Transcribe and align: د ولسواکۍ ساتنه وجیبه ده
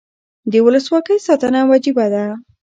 د 0.51 0.53
ولسواکۍ 0.65 1.17
ساتنه 1.27 1.59
وجیبه 1.71 2.05
ده 2.13 2.25